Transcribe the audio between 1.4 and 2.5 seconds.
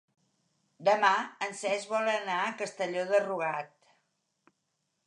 en Cesc vol anar